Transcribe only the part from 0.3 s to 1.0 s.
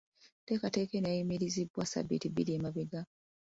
Enteekateeka